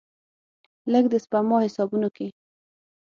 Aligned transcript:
لږ، 0.91 1.05
د 1.11 1.15
سپما 1.23 1.57
حسابونو 1.65 2.09
کې 2.15 2.27